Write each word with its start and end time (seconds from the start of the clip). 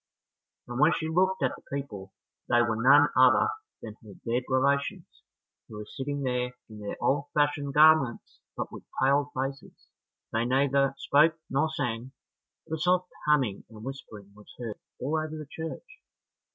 And 0.67 0.79
when 0.79 0.93
she 0.93 1.07
looked 1.07 1.43
at 1.43 1.51
the 1.55 1.61
people, 1.71 2.11
they 2.49 2.59
were 2.63 2.75
none 2.81 3.09
other 3.15 3.51
than 3.83 3.97
her 4.01 4.15
dead 4.25 4.45
relations 4.47 5.05
who 5.67 5.75
were 5.77 5.85
sitting 5.85 6.23
there 6.23 6.55
in 6.67 6.79
their 6.79 6.97
old 6.99 7.25
fashioned 7.35 7.75
garments, 7.75 8.39
but 8.57 8.71
with 8.71 8.81
pale 8.99 9.31
faces. 9.35 9.89
They 10.33 10.43
neither 10.45 10.95
spoke 10.97 11.37
nor 11.51 11.69
sang; 11.69 12.13
but 12.65 12.77
a 12.77 12.79
soft 12.81 13.11
humming 13.27 13.63
and 13.69 13.83
whispering 13.83 14.33
was 14.33 14.51
heard 14.57 14.79
all 14.99 15.17
over 15.19 15.37
the 15.37 15.45
church. 15.45 15.85